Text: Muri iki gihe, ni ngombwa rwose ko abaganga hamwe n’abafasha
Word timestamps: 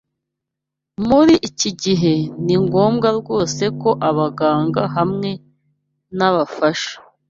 Muri 1.07 1.33
iki 1.49 1.69
gihe, 1.83 2.15
ni 2.45 2.55
ngombwa 2.63 3.07
rwose 3.19 3.63
ko 3.81 3.89
abaganga 4.09 4.83
hamwe 4.95 5.29
n’abafasha 6.17 6.93